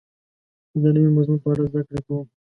زه 0.81 0.87
د 0.93 0.95
نوي 0.95 1.09
مضمون 1.17 1.37
په 1.43 1.47
اړه 1.51 1.63
زده 1.71 1.81
کړه 1.87 1.99
کوم. 2.05 2.25